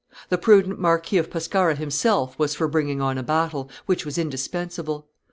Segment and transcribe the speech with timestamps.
[0.29, 5.05] The prudent Marquis of Pescara himself was for bringing on a battle, which was indispensable.